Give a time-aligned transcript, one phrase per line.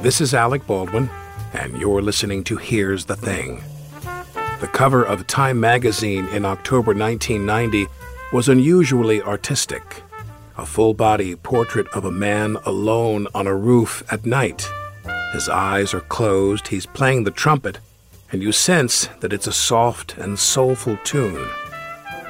[0.00, 1.10] This is Alec Baldwin,
[1.52, 3.64] and you're listening to Here's the Thing.
[4.60, 7.88] The cover of Time magazine in October 1990
[8.32, 10.04] was unusually artistic.
[10.56, 14.70] A full body portrait of a man alone on a roof at night.
[15.32, 17.78] His eyes are closed, he's playing the trumpet,
[18.30, 21.48] and you sense that it's a soft and soulful tune.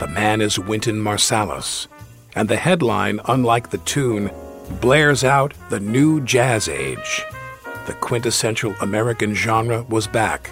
[0.00, 1.86] The man is Wynton Marsalis,
[2.34, 4.30] and the headline, unlike the tune,
[4.80, 7.26] blares out the new jazz age
[7.88, 10.50] the quintessential American genre was back,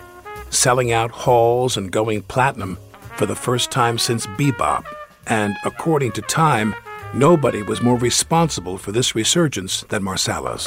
[0.49, 2.79] selling out halls and going platinum
[3.17, 4.87] for the first time since bebop.
[5.27, 6.75] And according to Time,
[7.13, 10.67] nobody was more responsible for this resurgence than Marsalis.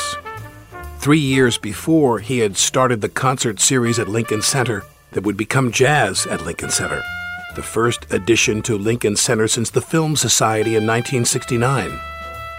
[0.99, 4.83] Three years before, he had started the concert series at Lincoln Center
[5.13, 7.01] that would become jazz at Lincoln Center,
[7.55, 11.89] the first addition to Lincoln Center since the Film Society in 1969.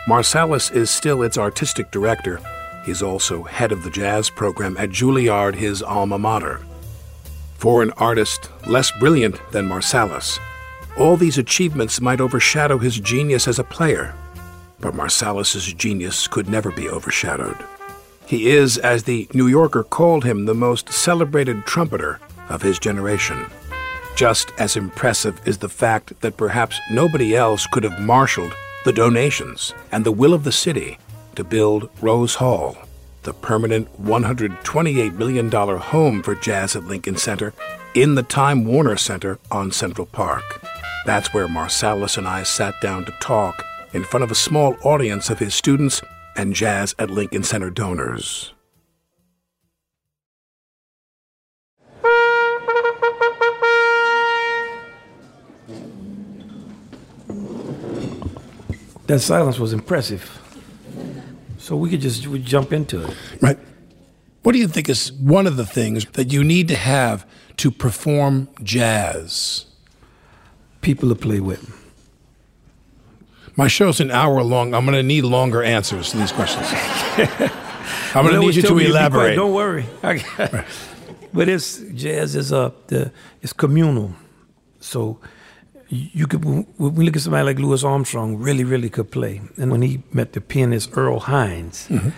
[0.09, 2.41] Marsalis is still its artistic director
[2.85, 6.61] He's also head of the jazz program at Juilliard, his alma mater.
[7.57, 10.39] For an artist less brilliant than Marsalis,
[10.97, 14.15] all these achievements might overshadow his genius as a player,
[14.81, 17.57] but Marsalis's genius could never be overshadowed.
[18.27, 23.47] He is, as the New Yorker called him, the most celebrated trumpeter of his generation.
[24.17, 28.55] Just as impressive is the fact that perhaps nobody else could have marshaled
[28.85, 30.99] the donations and the will of the city
[31.37, 32.77] to build Rose Hall,
[33.23, 37.53] the permanent $128 million home for jazz at Lincoln Center
[37.95, 40.65] in the Time Warner Center on Central Park.
[41.07, 45.31] That's where Marsalis and I sat down to talk in front of a small audience
[45.31, 46.03] of his students
[46.37, 48.53] and Jazz at Lincoln Center donors.
[59.07, 60.41] That silence was impressive.
[61.61, 63.17] So we could just we jump into it.
[63.41, 63.59] Right.
[64.43, 67.27] What do you think is one of the things that you need to have
[67.59, 69.67] to perform jazz?
[70.81, 71.77] People to play with.
[73.57, 74.73] My show's an hour long.
[74.73, 76.67] I'm going to need longer answers to these questions.
[78.15, 79.35] I'm going to need you to elaborate.
[79.37, 79.85] Don't worry.
[80.03, 80.25] right.
[81.35, 84.15] But it's jazz is a the, it's communal.
[84.81, 85.21] So
[85.91, 89.43] you could when we look at somebody like Louis Armstrong, really, really could play.
[89.57, 92.11] And when he met the pianist Earl Hines, mm-hmm.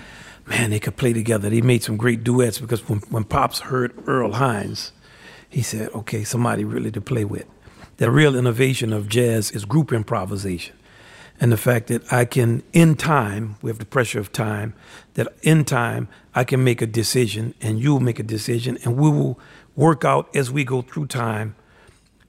[0.48, 1.48] man, they could play together.
[1.48, 4.92] They made some great duets because when, when Pops heard Earl Hines,
[5.48, 7.46] he said, "Okay, somebody really to play with."
[7.96, 10.76] The real innovation of jazz is group improvisation,
[11.40, 14.74] and the fact that I can, in time, we have the pressure of time,
[15.14, 19.08] that in time I can make a decision, and you'll make a decision, and we
[19.08, 19.40] will
[19.76, 21.54] work out as we go through time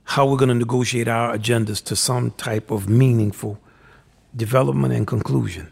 [0.03, 3.59] how we're going to negotiate our agendas to some type of meaningful
[4.35, 5.71] development and conclusion.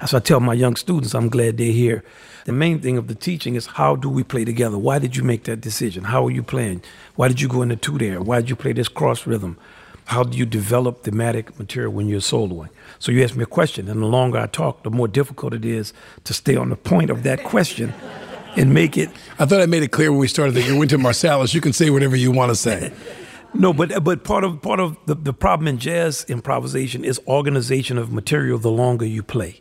[0.00, 2.02] As I tell my young students, I'm glad they're here.
[2.44, 4.78] The main thing of the teaching is how do we play together?
[4.78, 6.04] Why did you make that decision?
[6.04, 6.82] How are you playing?
[7.14, 8.20] Why did you go into two there?
[8.20, 9.58] Why did you play this cross rhythm?
[10.06, 12.70] How do you develop thematic material when you're soloing?
[12.98, 15.64] So you ask me a question, and the longer I talk, the more difficult it
[15.64, 15.92] is
[16.24, 17.94] to stay on the point of that question
[18.56, 19.10] and make it.
[19.38, 21.54] I thought I made it clear when we started that you're Wynton Marsalis.
[21.54, 22.92] You can say whatever you want to say.
[23.52, 27.98] No, but but part of part of the, the problem in jazz improvisation is organization
[27.98, 29.60] of material the longer you play.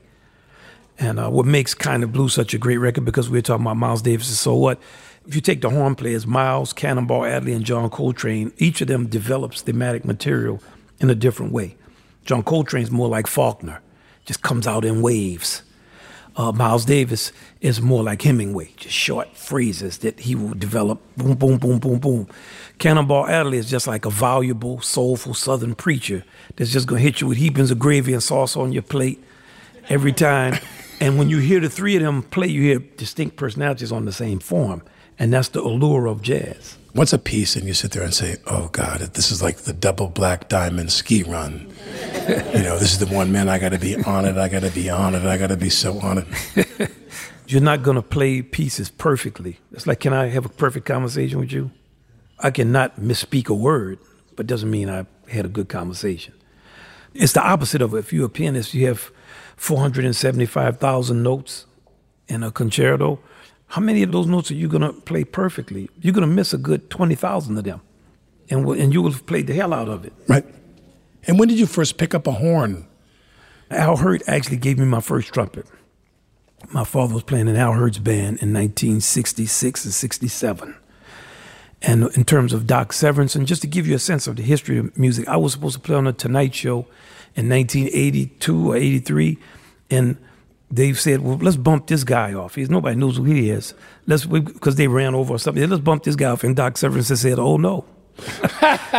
[0.99, 3.65] And uh, what makes Kind of Blue such a great record because we are talking
[3.65, 4.37] about Miles Davis.
[4.37, 4.79] So what?
[5.25, 9.07] If you take the horn players, Miles, Cannonball Adderley, and John Coltrane, each of them
[9.07, 10.61] develops thematic material
[10.99, 11.75] in a different way.
[12.25, 13.81] John Coltrane's more like Faulkner,
[14.25, 15.63] just comes out in waves.
[16.39, 21.01] Uh, Miles Davis is more like Hemingway, just short phrases that he will develop.
[21.17, 22.27] Boom, boom, boom, boom, boom.
[22.77, 26.23] Cannonball Adderley is just like a voluble, soulful Southern preacher
[26.55, 29.21] that's just gonna hit you with heapings of gravy and sauce on your plate
[29.89, 30.57] every time.
[31.01, 34.11] And when you hear the three of them play, you hear distinct personalities on the
[34.11, 34.81] same form.
[35.17, 36.77] And that's the allure of jazz.
[36.93, 39.73] What's a piece and you sit there and say, oh God, this is like the
[39.73, 41.71] double black diamond ski run.
[42.27, 44.63] you know, this is the one, man, I got to be on it, I got
[44.63, 46.91] to be on it, I got to be so on it.
[47.47, 49.59] You're not going to play pieces perfectly.
[49.71, 51.71] It's like, can I have a perfect conversation with you?
[52.39, 53.99] I cannot misspeak a word,
[54.35, 56.33] but doesn't mean I had a good conversation.
[57.13, 57.93] It's the opposite of.
[57.93, 59.11] If you're a pianist, you have
[59.57, 61.65] 475,000 notes
[62.27, 63.19] in a concerto
[63.69, 65.89] how many of those notes are you going to play perfectly?
[66.01, 67.81] You're going to miss a good 20,000 of them.
[68.49, 70.13] And, and you will have played the hell out of it.
[70.27, 70.45] Right.
[71.27, 72.87] And when did you first pick up a horn?
[73.69, 75.67] Al Hirt actually gave me my first trumpet.
[76.71, 80.75] My father was playing in Al Hirt's band in 1966 and 67.
[81.83, 84.79] And in terms of Doc Severinsen, just to give you a sense of the history
[84.79, 86.87] of music, I was supposed to play on the Tonight Show
[87.35, 89.37] in 1982 or 83.
[89.91, 90.17] And
[90.71, 92.55] they said, "Well, let's bump this guy off.
[92.55, 93.73] He's nobody knows who he is.
[94.07, 95.67] Let's because they ran over or something.
[95.67, 97.85] Let's bump this guy off." And Doc Severinsen said, "Oh no,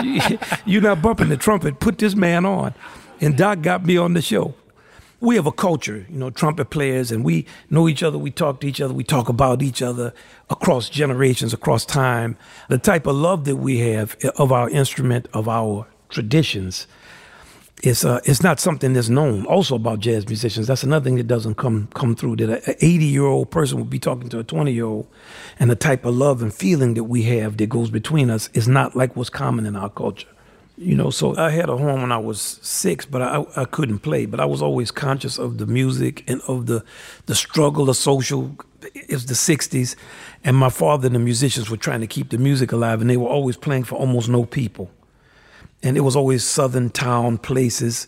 [0.67, 1.81] you're not bumping the trumpet.
[1.81, 2.75] Put this man on."
[3.21, 4.55] And Doc got me on the show.
[5.21, 8.17] We have a culture, you know, trumpet players, and we know each other.
[8.17, 8.95] We talk to each other.
[8.95, 10.15] We talk about each other
[10.49, 12.39] across generations, across time.
[12.69, 16.87] The type of love that we have of our instrument, of our traditions
[17.83, 20.67] it's uh, it's not something that's known also about jazz musicians.
[20.67, 22.37] That's another thing that doesn't come come through.
[22.37, 25.07] That an 80 year old person would be talking to a 20 year old,
[25.59, 28.69] and the type of love and feeling that we have that goes between us is
[28.69, 30.29] not like what's common in our culture.
[30.77, 33.99] You know, so I had a horn when I was six, but I, I couldn't
[33.99, 34.25] play.
[34.25, 36.85] But I was always conscious of the music and of the
[37.27, 38.57] the struggle, the social.
[38.95, 39.95] It's the '60s,
[40.45, 43.19] and my father and the musicians were trying to keep the music alive, and they
[43.19, 44.91] were always playing for almost no people
[45.83, 48.07] and it was always southern town places.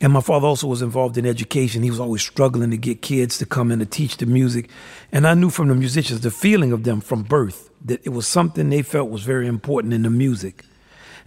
[0.00, 1.82] And my father also was involved in education.
[1.82, 4.68] He was always struggling to get kids to come in to teach the music.
[5.12, 8.26] And I knew from the musicians, the feeling of them from birth, that it was
[8.26, 10.64] something they felt was very important in the music.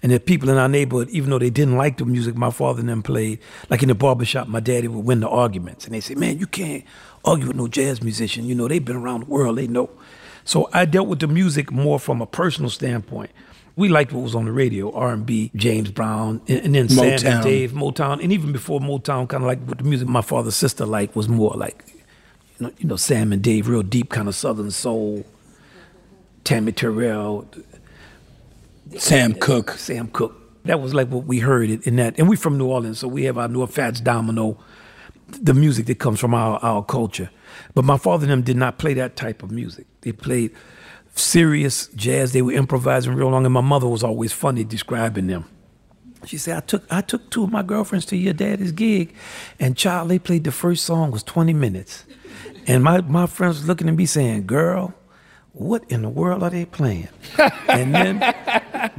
[0.04, 2.82] And that people in our neighborhood, even though they didn't like the music my father
[2.82, 3.40] and them played,
[3.72, 5.86] like in the barbershop, my daddy would win the arguments.
[5.86, 6.84] And they say, man, you can't
[7.26, 8.46] argue with no jazz musician.
[8.46, 9.90] You know, they've been around the world, they know.
[10.46, 13.32] So I dealt with the music more from a personal standpoint
[13.78, 16.88] we liked what was on the radio, R and B, James Brown, and, and then
[16.88, 17.20] Motown.
[17.20, 20.22] Sam and Dave, Motown, and even before Motown, kind of like what the music my
[20.22, 21.86] father's sister liked was more like,
[22.60, 25.26] you know, you know, Sam and Dave, real deep kind of Southern soul.
[26.44, 27.46] Tammy Terrell,
[28.96, 30.34] Sam Cooke, Sam Cooke.
[30.64, 33.26] That was like what we heard in that, and we're from New Orleans, so we
[33.26, 34.58] have our New Fats Domino,
[35.28, 37.30] the music that comes from our our culture.
[37.74, 39.88] But my father and them did not play that type of music.
[40.02, 40.56] They played
[41.20, 42.34] serious jazz.
[42.34, 45.46] They were improvising real long, and my mother was always funny describing them.
[46.26, 49.14] She said, "I took I took two of my girlfriends to your daddy's gig,
[49.60, 52.06] and child, they played the first song was 20 minutes,
[52.66, 54.94] and my my friends was looking at me saying, girl."
[55.54, 57.08] What in the world are they playing?
[57.68, 58.22] and then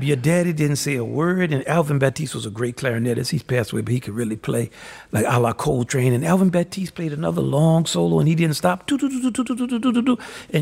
[0.00, 1.52] your daddy didn't say a word.
[1.52, 3.30] And Alvin Batiste was a great clarinetist.
[3.30, 4.70] He's passed away, but he could really play
[5.12, 6.12] like a la Coltrane.
[6.12, 8.90] And Alvin Batiste played another long solo, and he didn't stop.
[8.90, 9.06] And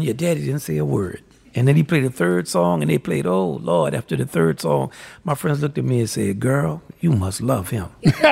[0.05, 1.23] your daddy didn't say a word.
[1.57, 4.61] And then he played a third song, and they played, Oh Lord, after the third
[4.61, 4.93] song,
[5.25, 7.89] my friends looked at me and said, Girl, you must love him.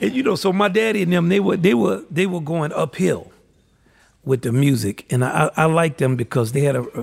[0.00, 2.72] and you know, so my daddy and them, they were they were they were going
[2.72, 3.32] uphill
[4.24, 5.04] with the music.
[5.10, 7.02] And I, I liked them because they had a, a,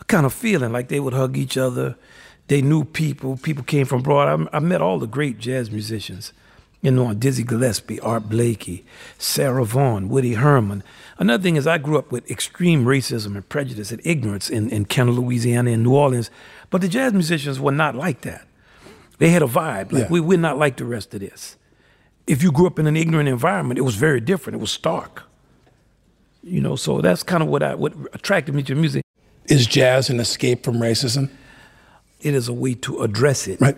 [0.00, 1.96] a, kind of feeling like they would hug each other.
[2.48, 3.36] They knew people.
[3.36, 4.48] People came from abroad.
[4.52, 6.32] I, I met all the great jazz musicians.
[6.82, 8.84] You know, Dizzy Gillespie, Art Blakey,
[9.18, 10.82] Sarah Vaughan, Woody Herman.
[11.18, 14.84] Another thing is, I grew up with extreme racism and prejudice and ignorance in, in
[14.84, 16.30] Kenner, Louisiana, and New Orleans.
[16.68, 18.46] But the jazz musicians were not like that.
[19.18, 19.92] They had a vibe.
[19.92, 20.08] Like, yeah.
[20.10, 21.56] we, we're not like the rest of this.
[22.26, 24.56] If you grew up in an ignorant environment, it was very different.
[24.56, 25.22] It was stark.
[26.42, 29.02] You know, so that's kind of what I what attracted me to music.
[29.46, 31.30] Is jazz an escape from racism?
[32.20, 33.60] It is a way to address it.
[33.60, 33.76] Right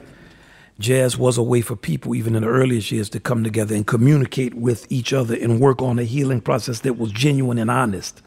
[0.78, 3.86] jazz was a way for people, even in the earliest years, to come together and
[3.86, 8.22] communicate with each other and work on a healing process that was genuine and honest.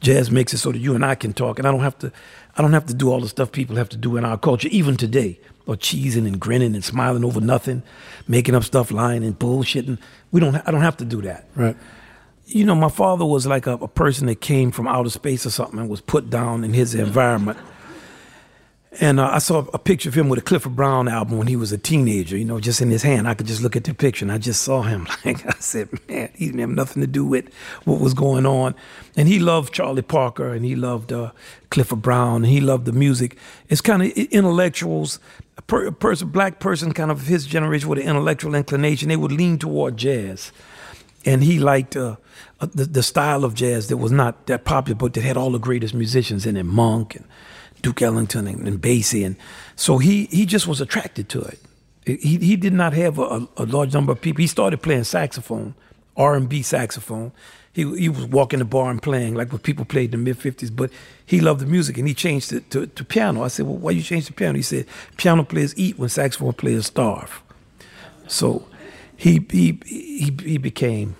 [0.00, 2.12] Jazz makes it so that you and I can talk, and I don't have to.
[2.56, 4.68] I don't have to do all the stuff people have to do in our culture,
[4.70, 7.82] even today, or cheesing and grinning and smiling over nothing,
[8.26, 9.98] making up stuff, lying and bullshitting.
[10.32, 10.56] We don't.
[10.56, 11.48] I don't have to do that.
[11.54, 11.76] Right.
[12.46, 15.50] You know, my father was like a, a person that came from outer space or
[15.50, 17.58] something and was put down in his environment.
[18.98, 21.56] And uh, I saw a picture of him with a Clifford Brown album when he
[21.56, 23.28] was a teenager, you know, just in his hand.
[23.28, 25.06] I could just look at the picture and I just saw him.
[25.24, 27.52] Like I said, man, he didn't have nothing to do with
[27.84, 28.76] what was going on.
[29.16, 31.32] And he loved Charlie Parker and he loved uh,
[31.70, 33.36] Clifford Brown and he loved the music.
[33.68, 35.18] It's kind of intellectuals,
[35.58, 39.32] a, per, person, black person, kind of his generation with an intellectual inclination, they would
[39.32, 40.52] lean toward jazz.
[41.24, 42.16] and he liked uh,
[42.60, 45.50] uh, the, the style of jazz that was not that popular, but that had all
[45.50, 47.24] the greatest musicians in it, Monk and
[47.86, 49.36] Duke Ellington and, and Basie, and
[49.76, 51.60] so he he just was attracted to it.
[52.04, 54.40] He he did not have a, a large number of people.
[54.40, 55.76] He started playing saxophone,
[56.16, 57.30] R and B saxophone.
[57.72, 60.36] He he was walking the bar and playing like what people played in the mid
[60.36, 60.90] fifties, but
[61.24, 63.44] he loved the music and he changed it to, to piano.
[63.44, 64.56] I said, well, why you change the piano?
[64.56, 67.40] He said, piano players eat when saxophone players starve.
[68.26, 68.66] So
[69.16, 71.14] he he he, he became,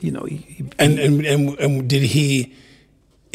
[0.00, 2.54] you know, he, he, and, and and and did he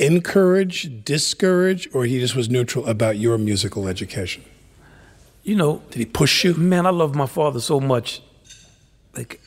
[0.02, 4.44] encourage, discourage, or he just was neutral about your musical education?
[5.44, 6.54] You know, did he push you?
[6.56, 8.22] Man, I love my father so much.
[9.16, 9.40] Like,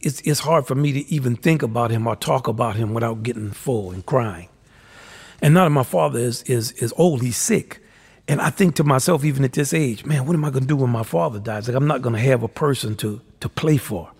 [0.00, 3.22] it's it's hard for me to even think about him or talk about him without
[3.22, 4.48] getting full and crying.
[5.42, 7.82] And now that my father is is is old, he's sick.
[8.28, 10.76] And I think to myself, even at this age, man, what am I gonna do
[10.76, 11.68] when my father dies?
[11.68, 14.10] Like I'm not gonna have a person to to play for.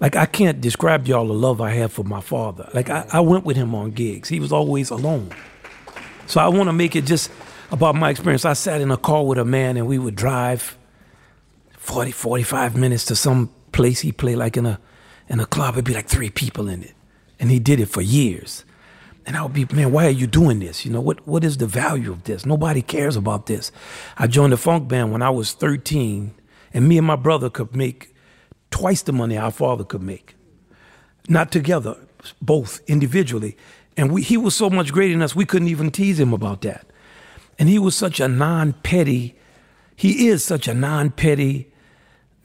[0.00, 2.70] Like I can't describe y'all the love I have for my father.
[2.72, 4.28] Like I, I went with him on gigs.
[4.28, 5.30] He was always alone.
[6.26, 7.30] So I wanna make it just
[7.70, 8.44] about my experience.
[8.44, 10.78] I sat in a car with a man and we would drive
[11.72, 14.80] 40, 45 minutes to some place he played like in a
[15.28, 15.74] in a club.
[15.74, 16.94] It'd be like three people in it.
[17.40, 18.64] And he did it for years.
[19.26, 20.86] And I would be, man, why are you doing this?
[20.86, 22.46] You know, what what is the value of this?
[22.46, 23.70] Nobody cares about this.
[24.16, 26.34] I joined the funk band when I was 13,
[26.72, 28.07] and me and my brother could make
[28.70, 30.34] twice the money our father could make.
[31.28, 31.96] Not together,
[32.40, 33.56] both individually.
[33.96, 36.62] And we, he was so much greater than us, we couldn't even tease him about
[36.62, 36.86] that.
[37.58, 39.36] And he was such a non petty,
[39.96, 41.72] he is such a non petty,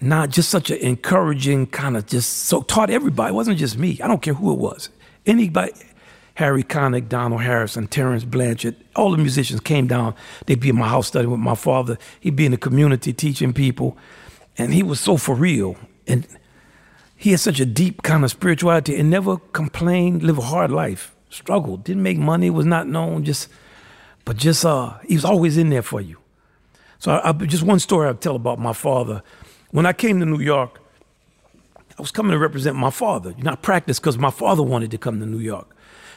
[0.02, 3.32] not just such an encouraging kind of just so taught everybody.
[3.32, 4.00] It wasn't just me.
[4.04, 4.90] I don't care who it was.
[5.26, 5.72] Anybody,
[6.36, 10.16] Harry Connick, Donald Harrison, Terrence Blanchard, all the musicians came down.
[10.46, 11.98] They'd be in my house studying with my father.
[12.20, 13.98] He'd be in the community teaching people.
[14.58, 15.78] And he was so for real.
[16.08, 16.28] And
[17.16, 21.16] he had such a deep kind of spirituality and never complained, lived a hard life,
[21.30, 23.50] struggled, didn't make money, was not known, just,
[24.26, 26.18] but just, uh, he was always in there for you.
[27.00, 29.24] So I, I, just one story I'll tell about my father.
[29.72, 30.80] When I came to New York,
[31.98, 35.20] I was coming to represent my father, not practice because my father wanted to come
[35.20, 35.76] to New York.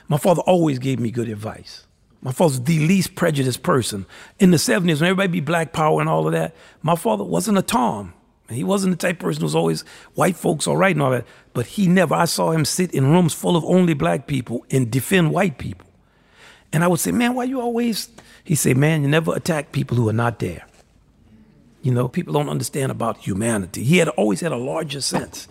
[0.09, 1.87] My father always gave me good advice.
[2.23, 4.07] My father's the least prejudiced person.
[4.39, 7.59] In the 70s, when everybody be black power and all of that, my father wasn't
[7.59, 8.15] a Tom.
[8.49, 9.83] He wasn't the type of person who was always
[10.15, 11.27] white folks all right and all that.
[11.53, 14.91] But he never, I saw him sit in rooms full of only black people and
[14.91, 15.87] defend white people.
[16.73, 18.09] And I would say, man, why you always,
[18.45, 20.67] he said, man, you never attack people who are not there.
[21.83, 23.85] You know, people don't understand about humanity.
[23.85, 25.49] He had always had a larger sense.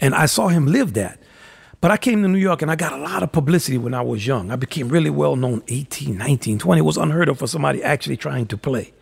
[0.00, 1.18] And I saw him live that.
[1.80, 4.02] But I came to New York and I got a lot of publicity when I
[4.02, 4.50] was young.
[4.50, 6.78] I became really well known 18, 19, 20.
[6.78, 8.92] It was unheard of for somebody actually trying to play.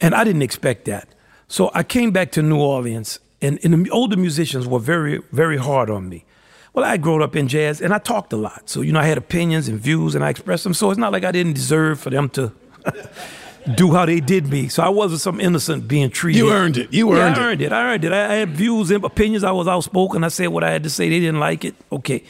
[0.00, 1.08] And I didn't expect that.
[1.54, 5.56] So I came back to New Orleans and, and the older musicians were very, very
[5.56, 6.24] hard on me.
[6.72, 8.68] Well, I grew up in jazz and I talked a lot.
[8.68, 10.74] So, you know, I had opinions and views and I expressed them.
[10.74, 12.52] So it's not like I didn't deserve for them to
[13.76, 14.66] do how they did me.
[14.66, 16.40] So I wasn't some innocent being treated.
[16.40, 16.92] You earned it.
[16.92, 17.66] You earned, yeah, I earned it.
[17.66, 17.72] it.
[17.72, 18.12] I earned it.
[18.12, 19.44] I had views and opinions.
[19.44, 20.24] I was outspoken.
[20.24, 21.08] I said what I had to say.
[21.08, 21.76] They didn't like it.
[21.92, 22.24] Okay.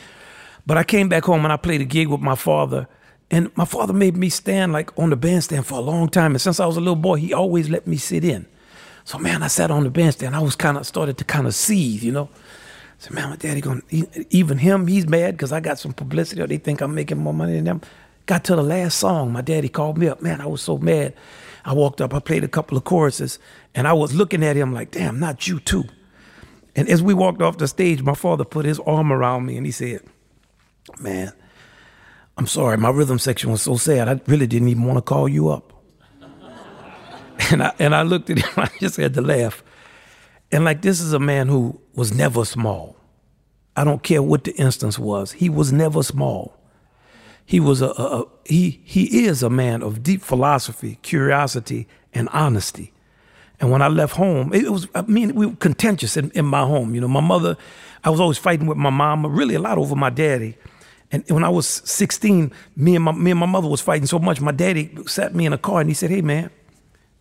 [0.67, 2.89] But I came back home and I played a gig with my father.
[3.31, 6.33] And my father made me stand like on the bandstand for a long time.
[6.33, 8.49] And since I was a little boy, he always let me sit in.
[9.05, 10.35] So man, I sat on the bandstand.
[10.35, 12.29] I was kind of started to kind of seethe, you know.
[12.33, 12.39] I
[12.99, 13.83] said, man, my daddy going
[14.31, 17.35] even him, he's mad because I got some publicity or they think I'm making more
[17.35, 17.81] money than them.
[18.27, 20.23] Got to the last song, my daddy called me up.
[20.23, 21.15] Man, I was so mad.
[21.67, 23.39] I walked up, I played a couple of choruses,
[23.75, 25.85] and I was looking at him like, damn, not you too.
[26.77, 29.65] And as we walked off the stage, my father put his arm around me and
[29.65, 30.01] he said,
[30.99, 31.33] Man,
[32.37, 35.29] I'm sorry, my rhythm section was so sad, I really didn't even want to call
[35.29, 35.74] you up.
[37.51, 39.63] and I and I looked at him, I just had to laugh.
[40.53, 42.97] And like this is a man who was never small.
[43.77, 45.33] I don't care what the instance was.
[45.33, 46.57] He was never small.
[47.45, 52.29] He was a, a, a, he he is a man of deep philosophy, curiosity, and
[52.31, 52.93] honesty.
[53.61, 56.63] And when I left home, it was I mean we were contentious in, in my
[56.63, 56.95] home.
[56.95, 57.57] You know, my mother,
[58.03, 60.57] I was always fighting with my mama, really a lot over my daddy.
[61.13, 64.19] And when I was 16, me and my me and my mother was fighting so
[64.19, 64.41] much.
[64.41, 66.51] My daddy sat me in a car and he said, "Hey man,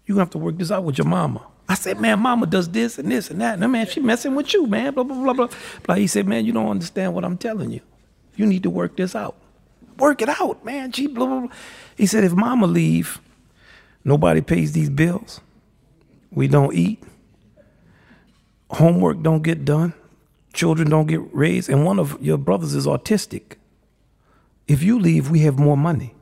[0.05, 2.99] you have to work this out with your mama." I said, "Man, mama does this
[2.99, 5.47] and this and that, and man, she messing with you, man." Blah blah blah blah.
[5.83, 7.81] But he said, "Man, you don't understand what I'm telling you.
[8.35, 9.35] You need to work this out."
[9.97, 10.91] work it out, man.
[10.91, 11.55] Gee, blah, blah, blah.
[11.97, 13.19] He said, if mama leave,
[14.03, 15.41] nobody pays these bills.
[16.31, 17.01] We don't eat.
[18.71, 19.93] Homework don't get done.
[20.53, 21.69] Children don't get raised.
[21.69, 23.57] And one of your brothers is autistic.
[24.67, 26.15] If you leave, we have more money.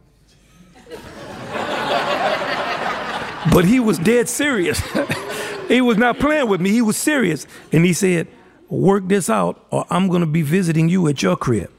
[3.53, 4.79] But he was dead serious.
[5.67, 6.71] he was not playing with me.
[6.71, 7.47] He was serious.
[7.71, 8.27] And he said,
[8.69, 11.71] work this out, or I'm going to be visiting you at your crib.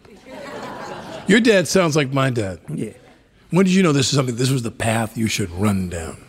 [1.27, 2.61] Your dad sounds like my dad.
[2.69, 2.93] Yeah.
[3.51, 4.37] When did you know this is something?
[4.37, 6.25] This was the path you should run down.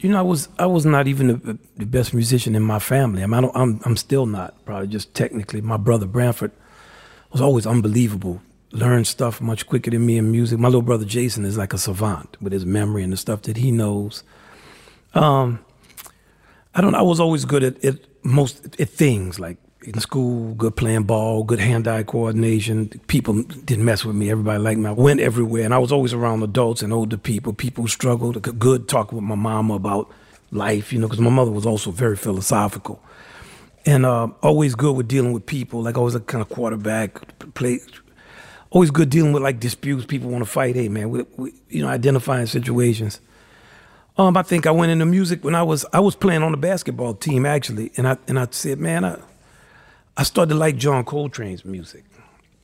[0.00, 3.22] You know, I was I was not even the, the best musician in my family.
[3.22, 4.64] I mean, don't, I'm I'm still not.
[4.64, 5.60] Probably just technically.
[5.60, 6.52] My brother Branford
[7.32, 8.42] was always unbelievable.
[8.72, 10.58] Learned stuff much quicker than me in music.
[10.58, 13.56] My little brother Jason is like a savant with his memory and the stuff that
[13.56, 14.22] he knows.
[15.14, 15.64] Um,
[16.74, 16.94] I don't.
[16.94, 21.42] I was always good at, at most at things like in school, good playing ball,
[21.42, 22.88] good hand-eye coordination.
[23.06, 24.30] People didn't mess with me.
[24.30, 24.88] Everybody liked me.
[24.88, 27.52] I went everywhere, and I was always around adults and older people.
[27.52, 28.40] People who struggled.
[28.58, 30.10] Good talking with my mama about
[30.52, 33.02] life, you know, because my mother was also very philosophical,
[33.86, 35.82] and uh, always good with dealing with people.
[35.82, 37.80] Like always a kind of quarterback, play.
[38.70, 40.04] Always good dealing with like disputes.
[40.06, 40.76] People want to fight.
[40.76, 43.20] Hey man, we, we, you know, identifying situations.
[44.18, 46.58] Um, I think I went into music when I was I was playing on the
[46.58, 49.18] basketball team actually, and I and I said, man, I
[50.16, 52.04] I started to like John Coltrane's music.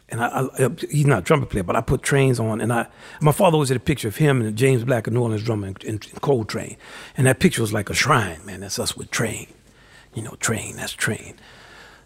[0.09, 2.61] And I, I, he's not a trumpet player, but I put trains on.
[2.61, 2.87] And I,
[3.21, 5.67] my father always had a picture of him and James Black, a New Orleans drummer,
[5.67, 6.77] and, and, Coltrane.
[7.17, 8.61] And that picture was like a shrine, man.
[8.61, 9.49] That's us with Train.
[10.15, 11.35] You know, Train, that's Train.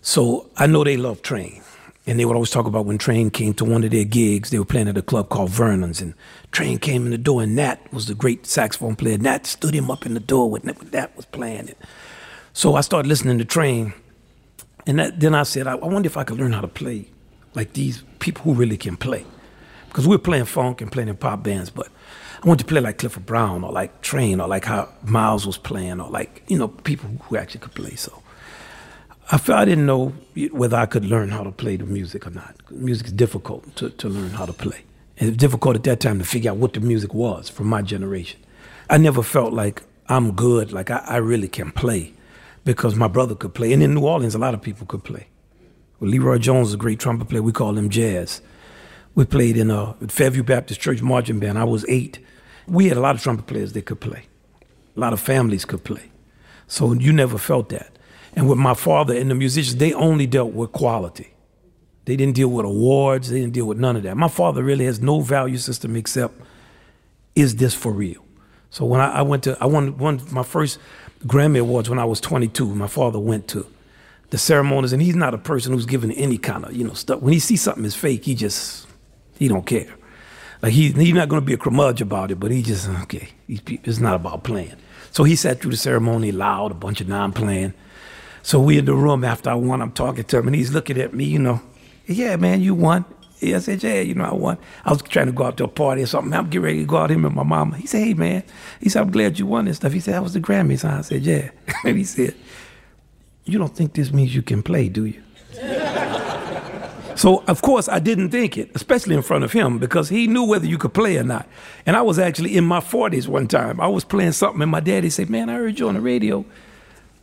[0.00, 1.62] So I know they love Train.
[2.06, 4.58] And they would always talk about when Train came to one of their gigs, they
[4.58, 6.00] were playing at a club called Vernon's.
[6.00, 6.14] And
[6.50, 9.18] Train came in the door, and Nat was the great saxophone player.
[9.18, 11.78] Nat stood him up in the door when Nat was playing it.
[12.52, 13.92] So I started listening to Train.
[14.86, 17.06] And that, then I said, I, I wonder if I could learn how to play
[17.54, 19.24] like these people who really can play.
[19.88, 21.88] Because we're playing funk and playing in pop bands, but
[22.42, 25.58] I wanted to play like Clifford Brown or like Train or like how Miles was
[25.58, 27.96] playing or like, you know, people who actually could play.
[27.96, 28.19] So
[29.32, 30.12] I I didn't know
[30.50, 32.56] whether I could learn how to play the music or not.
[32.70, 34.82] Music is difficult to, to learn how to play.
[35.18, 37.82] It was difficult at that time to figure out what the music was from my
[37.82, 38.40] generation.
[38.88, 42.12] I never felt like I'm good, like I, I really can play
[42.64, 43.72] because my brother could play.
[43.72, 45.28] And in New Orleans, a lot of people could play.
[46.00, 47.42] Well, Leroy Jones is a great trumpet player.
[47.42, 48.40] We call him Jazz.
[49.14, 51.56] We played in a Fairview Baptist Church marching band.
[51.56, 52.18] I was eight.
[52.66, 54.24] We had a lot of trumpet players that could play.
[54.96, 56.10] A lot of families could play.
[56.66, 57.96] So you never felt that.
[58.34, 61.34] And with my father and the musicians, they only dealt with quality.
[62.04, 63.30] They didn't deal with awards.
[63.30, 64.16] They didn't deal with none of that.
[64.16, 66.34] My father really has no value system except,
[67.34, 68.24] is this for real?
[68.70, 70.78] So when I, I went to, I won, won my first
[71.24, 72.74] Grammy Awards when I was 22.
[72.74, 73.66] My father went to
[74.30, 77.20] the ceremonies, and he's not a person who's given any kind of you know stuff.
[77.20, 78.86] When he sees something is fake, he just
[79.38, 79.92] he don't care.
[80.62, 83.28] Like he he's not going to be a curmudgeon about it, but he just okay.
[83.48, 84.76] It's not about playing.
[85.10, 87.74] So he sat through the ceremony loud, a bunch of non-playing.
[88.42, 89.82] So we in the room after I won.
[89.82, 91.24] I'm talking to him, and he's looking at me.
[91.24, 91.60] You know,
[92.06, 93.04] yeah, man, you won.
[93.40, 94.58] Yeah, I said, yeah, you know, I won.
[94.84, 96.32] I was trying to go out to a party or something.
[96.32, 97.78] I'm getting ready to go out him and my mama.
[97.78, 98.42] He said, hey, man.
[98.80, 99.92] He said, I'm glad you won this stuff.
[99.92, 100.84] He said, that was the Grammys.
[100.84, 101.50] I said, yeah.
[101.84, 102.34] and he said,
[103.44, 105.22] you don't think this means you can play, do you?
[107.16, 110.44] so, of course, I didn't think it, especially in front of him, because he knew
[110.44, 111.48] whether you could play or not.
[111.86, 113.80] And I was actually in my 40s one time.
[113.80, 116.44] I was playing something, and my daddy said, man, I heard you on the radio.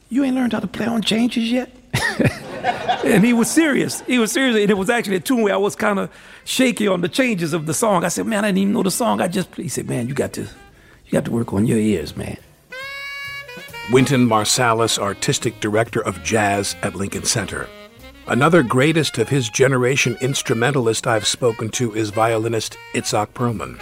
[0.09, 1.69] You ain't learned how to play on changes yet?
[3.03, 4.01] and he was serious.
[4.01, 4.55] He was serious.
[4.55, 6.09] And it was actually a tune where I was kind of
[6.45, 8.05] shaky on the changes of the song.
[8.05, 9.19] I said, man, I didn't even know the song.
[9.19, 12.15] I just, he said, man, you got to, you got to work on your ears,
[12.15, 12.37] man.
[13.91, 17.67] Wynton Marsalis, artistic director of jazz at Lincoln Center.
[18.27, 23.81] Another greatest of his generation instrumentalist I've spoken to is violinist Itzhak Perlman.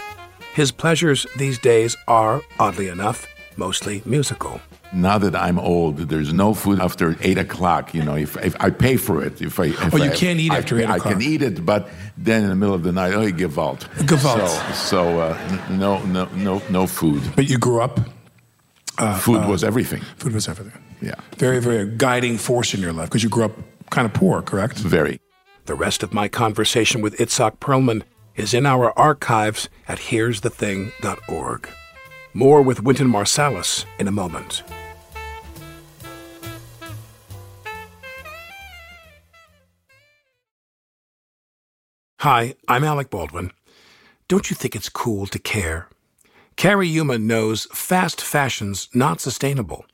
[0.54, 4.60] His pleasures these days are, oddly enough, mostly musical
[4.92, 7.94] now that I'm old, there's no food after eight o'clock.
[7.94, 10.40] You know, if, if I pay for it, if I if oh, you I, can't
[10.40, 11.06] eat I, after eight o'clock.
[11.06, 13.80] I can eat it, but then in the middle of the night, oh, gewalt.
[14.06, 14.48] Gewalt.
[14.72, 17.22] So, so uh, no, no, no, no food.
[17.34, 18.00] But you grew up.
[18.98, 20.00] Uh, food uh, was everything.
[20.16, 20.80] Food was everything.
[21.02, 21.14] Yeah.
[21.36, 23.52] Very, very guiding force in your life because you grew up
[23.90, 24.78] kind of poor, correct?
[24.78, 25.20] Very.
[25.66, 28.02] The rest of my conversation with Itzhak Perlman
[28.36, 31.68] is in our archives at here'sthething.org.
[32.36, 34.62] More with Wynton Marsalis in a moment.
[42.20, 43.52] Hi, I'm Alec Baldwin.
[44.28, 45.88] Don't you think it's cool to care?
[46.58, 49.86] Cariuma knows fast fashion's not sustainable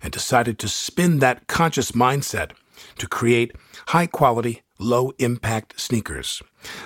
[0.00, 2.52] and decided to spin that conscious mindset
[2.98, 3.56] to create
[3.88, 6.42] high quality, low impact sneakers.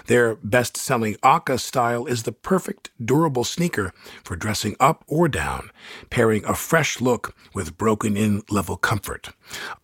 [0.06, 3.92] Their best selling OCA style is the perfect durable sneaker
[4.24, 5.70] for dressing up or down,
[6.10, 9.30] pairing a fresh look with broken in level comfort.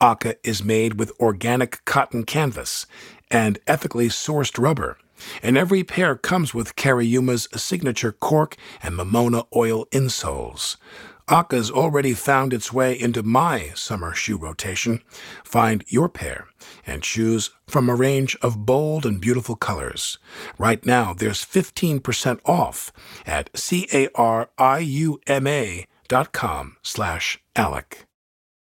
[0.00, 2.86] OCA is made with organic cotton canvas
[3.30, 4.96] and ethically sourced rubber
[5.42, 10.76] and every pair comes with Cariuma's signature cork and Mamona oil insoles.
[11.30, 15.02] OCA's already found its way into my summer shoe rotation.
[15.44, 16.48] Find your pair
[16.86, 20.18] and choose from a range of bold and beautiful colors.
[20.58, 22.92] Right now, there's 15% off
[23.26, 24.16] at C-A-R-I-U-M-A
[26.08, 28.07] dot com slash Alec.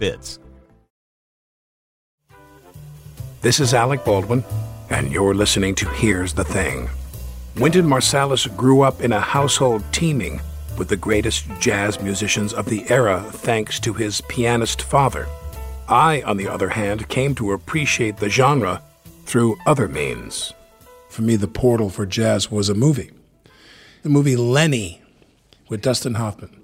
[0.00, 0.38] fits.
[3.42, 4.42] This is Alec Baldwin,
[4.88, 6.88] and you're listening to Here's the Thing.
[7.56, 10.40] Wynton Marsalis grew up in a household teeming
[10.78, 15.26] with the greatest jazz musicians of the era thanks to his pianist father.
[15.86, 18.82] I, on the other hand, came to appreciate the genre
[19.26, 20.54] through other means.
[21.10, 23.10] For me, the portal for jazz was a movie.
[24.02, 25.02] The movie Lenny
[25.68, 26.59] with Dustin Hoffman,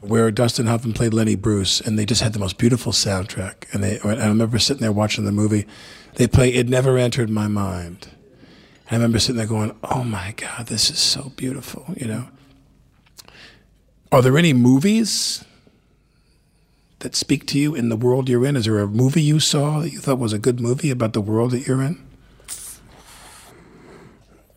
[0.00, 3.72] where Dustin Hoffman played Lenny Bruce, and they just had the most beautiful soundtrack.
[3.72, 5.66] And they, I remember sitting there watching the movie.
[6.14, 8.08] They play "It Never Entered My Mind."
[8.86, 12.28] And I remember sitting there going, "Oh my God, this is so beautiful," you know.
[14.10, 15.44] Are there any movies
[17.00, 18.56] that speak to you in the world you're in?
[18.56, 21.20] Is there a movie you saw that you thought was a good movie about the
[21.20, 22.07] world that you're in?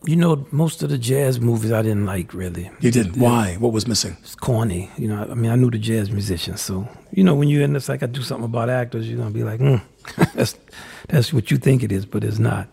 [0.04, 2.72] You know, most of the jazz movies I didn't like really.
[2.80, 3.18] You didn't.
[3.18, 3.56] Why?
[3.60, 4.18] What was missing?
[4.22, 4.90] It's corny.
[4.98, 7.74] You know, I mean, I knew the jazz musicians, so you know, when you're in
[7.74, 9.82] this, like I do something about actors, you're gonna be like, mm,
[10.34, 10.58] that's
[11.08, 12.68] that's what you think it is, but it's not.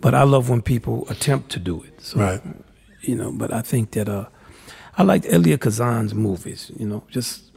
[0.00, 2.00] But I love when people attempt to do it.
[2.00, 2.40] So, Right.
[3.02, 4.26] You know, but I think that uh,
[4.96, 6.70] I liked Elia Kazan's movies.
[6.76, 7.50] You know, just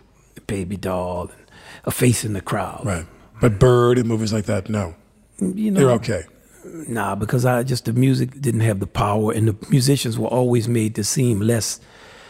[0.48, 1.41] Baby Doll and
[1.86, 2.82] A Face in the Crowd.
[2.86, 3.06] Right.
[3.39, 4.96] But Bird and movies like that, no.
[5.39, 6.24] You know, They're okay.
[6.65, 10.67] Nah, because I just the music didn't have the power, and the musicians were always
[10.67, 11.80] made to seem less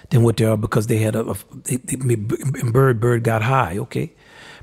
[0.09, 3.77] than what they are because they had a, a they, they, Bird Bird got high,
[3.77, 4.13] okay,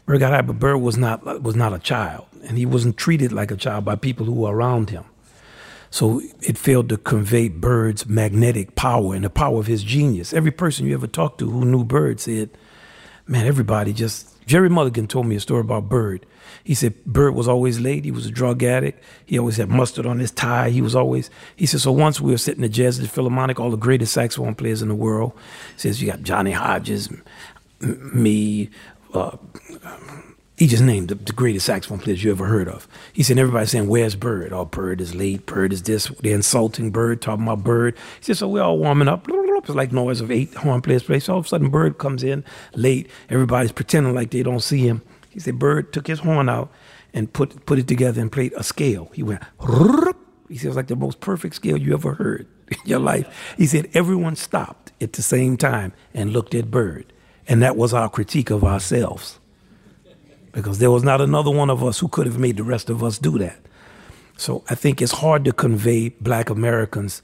[0.07, 3.33] Bird got high, but Bird was not was not a child, and he wasn't treated
[3.33, 5.05] like a child by people who were around him.
[5.91, 10.33] So it failed to convey Bird's magnetic power and the power of his genius.
[10.33, 12.51] Every person you ever talked to who knew Bird said,
[13.27, 16.27] "Man, everybody just." Gerry Mulligan told me a story about Bird.
[16.65, 18.05] He said Bird was always late.
[18.05, 19.03] He was a drug addict.
[19.25, 20.71] He always had mustard on his tie.
[20.71, 21.31] He was always.
[21.57, 21.93] He said so.
[21.93, 24.89] Once we were sitting at Jazz at the Philharmonic, all the greatest saxophone players in
[24.89, 25.33] the world.
[25.75, 27.09] He says you got Johnny Hodges,
[27.81, 28.71] me.
[29.13, 29.37] Uh,
[30.57, 32.87] he just named the, the greatest saxophone players you ever heard of.
[33.15, 34.53] He said everybody's saying, "Where's Bird?
[34.53, 35.47] Oh, Bird is late.
[35.47, 37.97] Bird is this." They're insulting Bird, talking about Bird.
[38.19, 41.19] He said, "So we're all warming up." It's like noise of eight horn players play.
[41.21, 42.45] So all of a sudden, Bird comes in
[42.75, 43.09] late.
[43.31, 45.03] Everybody's pretending like they don't see him.
[45.31, 46.71] He said, Bird took his horn out
[47.15, 49.11] and put put it together and played a scale.
[49.15, 49.43] He went.
[50.49, 53.55] He said, "It was like the most perfect scale you ever heard in your life."
[53.57, 57.13] He said, "Everyone stopped at the same time and looked at Bird,
[57.49, 59.41] and that was our critique of ourselves."
[60.53, 63.03] because there was not another one of us who could have made the rest of
[63.03, 63.59] us do that.
[64.37, 67.23] So I think it's hard to convey black Americans,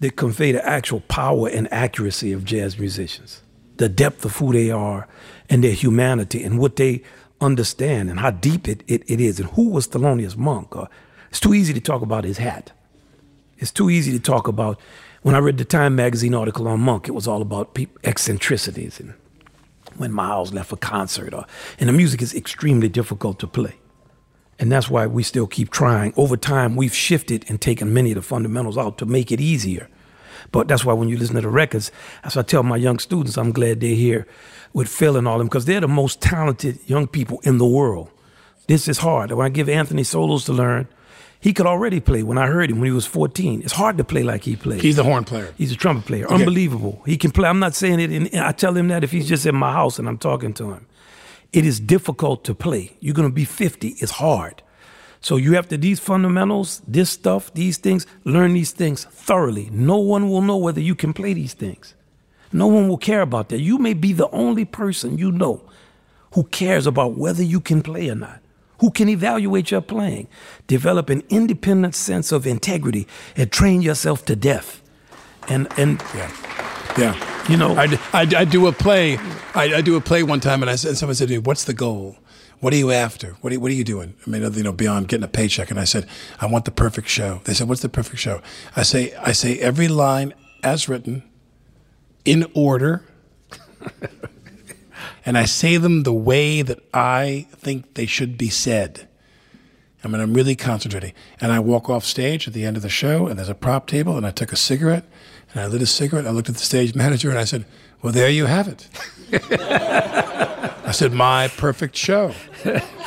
[0.00, 3.40] to convey the actual power and accuracy of jazz musicians,
[3.76, 5.08] the depth of who they are
[5.48, 7.02] and their humanity and what they
[7.42, 10.74] understand and how deep it, it, it is and who was Thelonious Monk.
[10.74, 10.86] Uh,
[11.28, 12.72] it's too easy to talk about his hat.
[13.58, 14.80] It's too easy to talk about.
[15.22, 18.98] When I read the Time magazine article on Monk, it was all about peop eccentricities
[18.98, 19.14] and
[19.96, 21.32] when Miles left a concert.
[21.32, 21.46] Or,
[21.78, 23.74] and the music is extremely difficult to play.
[24.58, 26.12] And that's why we still keep trying.
[26.16, 29.88] Over time, we've shifted and taken many of the fundamentals out to make it easier.
[30.52, 31.90] But that's why when you listen to the records,
[32.22, 34.26] as I tell my young students, I'm glad they're here
[34.72, 38.10] with Phil and all them because they're the most talented young people in the world.
[38.68, 39.32] This is hard.
[39.32, 40.88] When I give Anthony solos to learn,
[41.40, 43.62] he could already play when I heard him when he was 14.
[43.62, 44.80] It's hard to play like he played.
[44.80, 45.52] He's a horn player.
[45.58, 46.30] He's a trumpet player.
[46.30, 47.02] Unbelievable.
[47.04, 47.48] He can play.
[47.48, 48.12] I'm not saying it.
[48.12, 50.72] In, I tell him that if he's just in my house and I'm talking to
[50.72, 50.86] him.
[51.52, 52.96] It is difficult to play.
[53.00, 53.88] You're going to be 50.
[53.98, 54.62] It's hard.
[55.22, 59.70] So you have to, these fundamentals, this stuff, these things, learn these things thoroughly.
[59.72, 61.94] No one will know whether you can play these things.
[62.52, 63.60] No one will care about that.
[63.60, 65.62] You may be the only person you know
[66.34, 68.40] who cares about whether you can play or not,
[68.80, 70.26] who can evaluate your playing.
[70.66, 73.06] Develop an independent sense of integrity
[73.36, 74.82] and train yourself to death.
[75.48, 76.30] And and Yeah.
[76.98, 77.48] Yeah.
[77.48, 79.16] You know- I, I, I do a play.
[79.54, 81.64] I, I do a play one time, and I said, someone said to me, "What's
[81.64, 82.16] the goal?
[82.62, 83.32] What are you after?
[83.40, 84.14] What are, what are you doing?
[84.24, 86.06] I mean, you know, beyond getting a paycheck." And I said,
[86.40, 88.40] "I want the perfect show." They said, "What's the perfect show?"
[88.76, 91.24] I say, "I say every line as written,
[92.24, 93.02] in order,
[95.26, 99.08] and I say them the way that I think they should be said."
[100.04, 101.14] I mean, I'm really concentrating.
[101.40, 103.88] And I walk off stage at the end of the show, and there's a prop
[103.88, 105.04] table, and I took a cigarette,
[105.52, 106.28] and I lit a cigarette.
[106.28, 107.64] I looked at the stage manager, and I said,
[108.02, 108.88] Well, there you have it.
[110.84, 112.34] I said, My perfect show.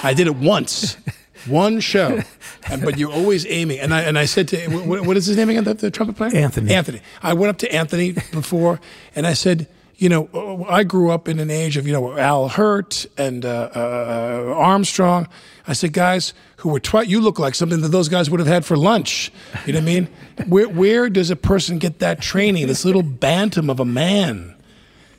[0.04, 0.98] I did it once,
[1.46, 2.22] one show.
[2.70, 3.80] And, but you're always aiming.
[3.80, 6.16] And I, and I said to, what, what is his name again, the, the trumpet
[6.16, 6.36] player?
[6.36, 6.74] Anthony.
[6.74, 7.02] Anthony.
[7.22, 8.80] I went up to Anthony before,
[9.16, 12.50] and I said, you know, I grew up in an age of, you know, Al
[12.50, 15.28] Hirt and uh, uh, Armstrong.
[15.68, 18.48] I said, guys who were twice, you look like something that those guys would have
[18.48, 19.32] had for lunch.
[19.66, 20.10] You know what I mean?
[20.48, 24.56] Where, where does a person get that training, this little bantam of a man,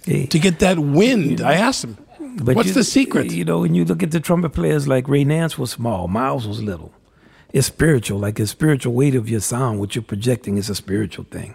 [0.05, 1.41] to get that wind?
[1.41, 1.97] I asked him,
[2.37, 3.33] But what's you- the secret?
[3.33, 6.47] You know, when you look at the trumpet players like Ray Nance was small, Miles
[6.47, 6.93] was little.
[7.53, 11.25] It's spiritual, like the spiritual weight of your sound, what you're projecting is a spiritual
[11.31, 11.55] thing.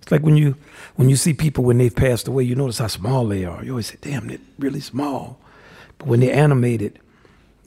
[0.00, 0.56] It's like when you
[0.96, 3.62] when you see people when they've passed away, you notice how small they are.
[3.62, 5.38] You always say, "Damn, they're really small,"
[5.98, 6.98] but when they're animated,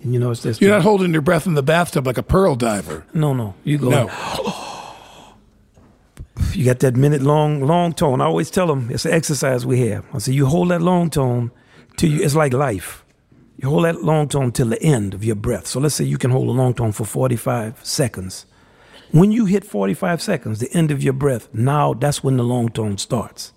[0.02, 0.60] and you know, it's this.
[0.60, 3.06] You're not holding your breath in the bathtub like a pearl diver.
[3.13, 3.89] no, no, you go.
[3.89, 4.10] No.
[6.54, 8.22] You got that minute long long tone.
[8.22, 10.06] I always tell them it's an exercise we have.
[10.13, 11.52] I say you hold that long tone
[11.97, 12.23] till you.
[12.23, 13.03] It's like life.
[13.58, 15.67] You hold that long tone till the end of your breath.
[15.67, 18.45] So let's say you can hold a long tone for 45 seconds.
[19.12, 22.69] When you hit 45 seconds, the end of your breath, now that's when the long
[22.69, 23.53] tone starts.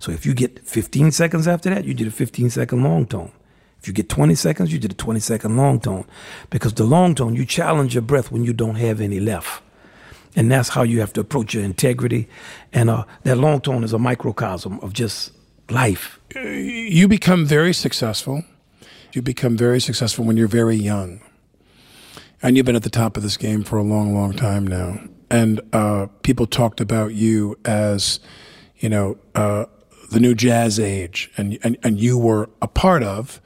[0.00, 3.30] So if you get 15 seconds after that, you did a 15 second long tone.
[3.78, 6.04] If you get 20 seconds, you did a 20 second long tone.
[6.50, 9.62] Because the long tone, you challenge your breath when you don't have any left.
[10.34, 12.28] And that's how you have to approach your integrity.
[12.72, 15.32] And uh, that long tone is a microcosm of just
[15.70, 16.18] life.
[16.34, 18.44] you become very successful.
[19.12, 21.20] You become very successful when you're very young.
[22.42, 25.00] And you've been at the top of this game for a long, long time now.
[25.30, 28.20] And uh, people talked about you as,
[28.78, 29.66] you know, uh,
[30.12, 33.40] the new jazz age, and, and and you were a part of.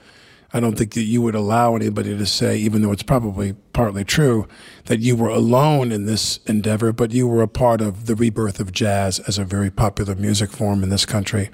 [0.52, 4.04] I don't think that you would allow anybody to say, even though it's probably partly
[4.04, 4.46] true,
[4.84, 8.60] that you were alone in this endeavor, but you were a part of the rebirth
[8.60, 11.50] of jazz as a very popular music form in this country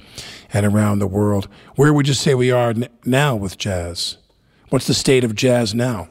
[0.52, 1.48] and around the world.
[1.74, 4.18] Where would you say we are n- now with jazz?
[4.68, 6.08] What's the state of jazz now?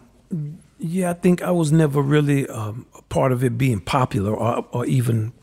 [0.79, 4.65] Yeah, I think I was never really um, a part of it being popular or,
[4.71, 5.33] or even,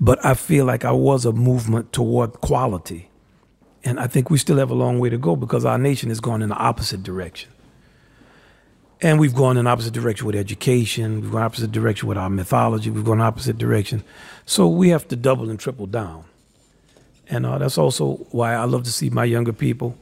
[0.00, 3.09] but I feel like I was a movement toward quality.
[3.84, 6.20] And I think we still have a long way to go because our nation has
[6.20, 7.50] gone in the opposite direction.
[9.02, 12.28] And we've gone in the opposite direction with education, we've gone opposite direction with our
[12.28, 14.04] mythology, we've gone opposite direction.
[14.44, 16.24] So we have to double and triple down.
[17.30, 19.96] And uh, that's also why I love to see my younger people.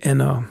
[0.00, 0.42] And uh,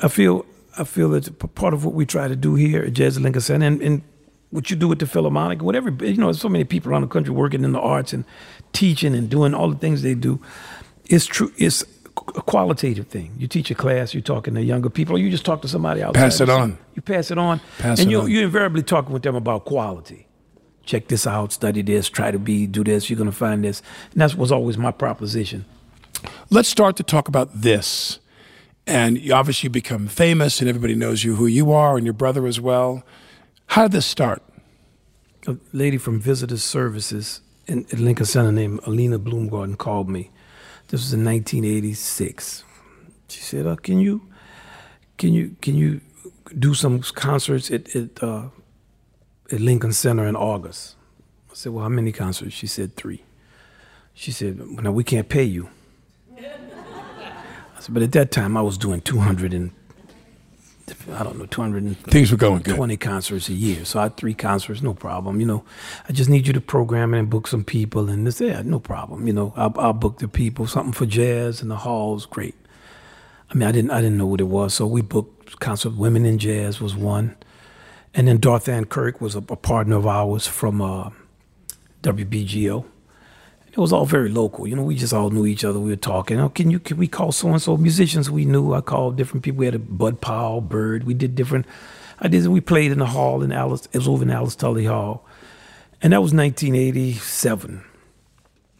[0.00, 0.46] I feel
[0.78, 3.66] I feel that part of what we try to do here at Jazz Lincoln Center
[3.66, 4.02] and, and
[4.50, 7.08] what you do with the Philharmonic, whatever, you know, there's so many people around the
[7.08, 8.24] country working in the arts and
[8.72, 10.40] teaching and doing all the things they do.
[11.10, 11.82] It's true, it's
[12.16, 13.34] a qualitative thing.
[13.36, 16.02] You teach a class, you're talking to younger people, or you just talk to somebody
[16.02, 16.20] outside.
[16.20, 16.78] Pass it on.
[16.94, 17.60] You pass it on.
[17.78, 18.30] Pass and it you, on.
[18.30, 20.26] you're invariably talking with them about quality.
[20.84, 23.82] Check this out, study this, try to be, do this, you're going to find this.
[24.12, 25.64] And that was always my proposition.
[26.48, 28.18] Let's start to talk about this.
[28.86, 32.14] And you obviously you become famous, and everybody knows you who you are, and your
[32.14, 33.04] brother as well.
[33.66, 34.42] How did this start?
[35.46, 40.30] a lady from Visitors Services in, at Lincoln Center named Alina Bloomgarden called me.
[40.90, 42.64] This was in 1986.
[43.28, 44.22] She said, uh, "Can you,
[45.18, 46.00] can you, can you
[46.58, 48.48] do some concerts at at, uh,
[49.52, 50.96] at Lincoln Center in August?"
[51.48, 53.22] I said, "Well, how many concerts?" She said, three.
[54.14, 55.70] She said, well, "No, we can't pay you."
[56.36, 59.70] I said, "But at that time, I was doing 200 and
[61.12, 62.76] I don't know, 200 Things were going good.
[62.76, 63.84] 20 concerts a year.
[63.84, 65.40] So I had three concerts, no problem.
[65.40, 65.64] You know,
[66.08, 68.78] I just need you to program it and book some people and this, yeah, no
[68.78, 69.26] problem.
[69.26, 72.54] You know, I'll, I'll book the people, something for jazz in the halls, great.
[73.50, 74.74] I mean, I didn't, I didn't know what it was.
[74.74, 77.36] So we booked concert, Women in Jazz was one.
[78.14, 81.10] And then Dorthaan Kirk was a, a partner of ours from uh,
[82.02, 82.84] WBGO.
[83.72, 84.66] It was all very local.
[84.66, 85.78] You know, we just all knew each other.
[85.78, 86.40] We were talking.
[86.40, 88.74] Oh, can you can we call so and so musicians we knew?
[88.74, 89.60] I called different people.
[89.60, 91.04] We had a Bud Powell, Bird.
[91.04, 91.66] We did different.
[92.18, 92.46] I did.
[92.48, 93.86] We played in the hall in Alice.
[93.92, 95.24] It was over in Alice Tully Hall,
[96.02, 97.84] and that was 1987.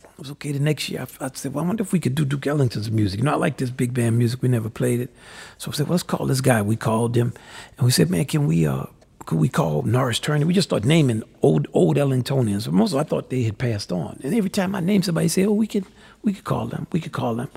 [0.03, 0.51] It was okay.
[0.53, 2.91] The next year, I, I said, well, I wonder if we could do Duke Ellington's
[2.91, 3.21] music.
[3.21, 4.43] You know, I like this big band music.
[4.43, 5.15] We never played it.
[5.57, 6.63] So I said, well, let's call this guy.
[6.63, 7.33] We called him,
[7.79, 8.87] and we said, man, can we, uh,
[9.27, 10.47] could we call Norris Turner?
[10.47, 12.71] We just started naming old old Ellingtonians.
[12.71, 14.19] Most of I thought they had passed on.
[14.23, 15.85] And every time I named somebody, say, oh, we could,
[16.23, 16.87] we could call them.
[16.93, 17.49] We could call them.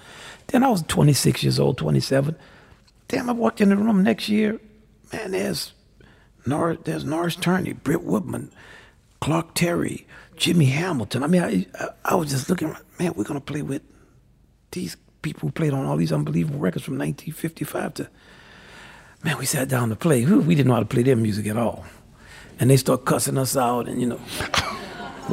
[0.48, 2.36] Then I was 26 years old, 27.
[3.08, 4.60] Damn, I walked in the room next year.
[5.12, 5.74] Man, there's
[6.46, 8.52] Norris, there's Norris Turner, Britt Woodman,
[9.22, 11.24] Clark Terry, Jimmy Hamilton.
[11.24, 13.82] I mean, I, I, I was just looking, man, we're to play with
[14.72, 18.10] these people who played on all these unbelievable records from 1955 to,
[19.24, 20.26] man, we sat down to play.
[20.26, 21.86] We didn't know how to play their music at all.
[22.60, 24.20] And they start cussing us out, and, you know,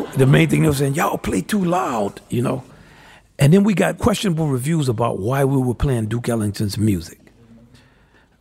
[0.17, 2.65] the main thing they were saying, y'all play too loud, you know.
[3.39, 7.19] And then we got questionable reviews about why we were playing Duke Ellington's music.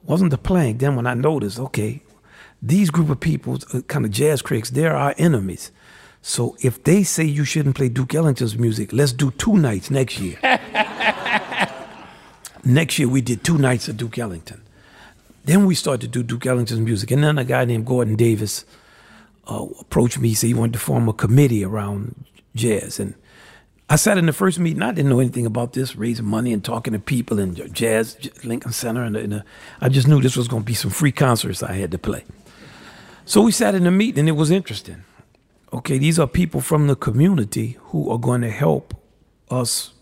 [0.03, 0.77] Wasn't the playing.
[0.77, 2.01] Then when I noticed, okay,
[2.61, 5.71] these group of people, uh, kind of jazz critics, they're our enemies.
[6.21, 10.19] So if they say you shouldn't play Duke Ellington's music, let's do two nights next
[10.19, 10.37] year.
[12.65, 14.61] next year we did two nights of Duke Ellington.
[15.45, 17.11] Then we started to do Duke Ellington's music.
[17.11, 18.65] And then a guy named Gordon Davis
[19.47, 20.29] uh, approached me.
[20.29, 22.25] He said he wanted to form a committee around
[22.55, 22.99] jazz.
[22.99, 23.15] And
[23.89, 24.83] I sat in the first meeting.
[24.83, 28.71] I didn't know anything about this, raising money and talking to people and jazz, Lincoln
[28.71, 29.03] Center.
[29.03, 29.41] And, and uh,
[29.81, 32.23] I just knew this was going to be some free concerts I had to play.
[33.25, 35.03] So we sat in the meeting and it was interesting.
[35.71, 38.95] Okay, these are people from the community who are going to help
[39.51, 39.93] us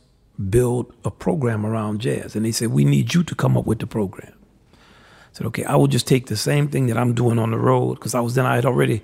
[0.50, 2.36] build a program around jazz.
[2.36, 4.37] And they said, We need you to come up with the program.
[5.38, 7.96] Said, Okay, I will just take the same thing that I'm doing on the road
[7.96, 9.04] because I was then, I had already,